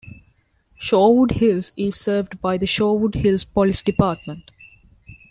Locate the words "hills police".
3.13-3.83